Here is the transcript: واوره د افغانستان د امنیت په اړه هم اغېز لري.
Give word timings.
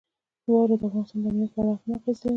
واوره 0.49 0.75
د 0.81 0.83
افغانستان 0.87 1.19
د 1.23 1.25
امنیت 1.31 1.51
په 1.53 1.59
اړه 1.61 1.73
هم 1.81 1.89
اغېز 1.95 2.17
لري. 2.21 2.29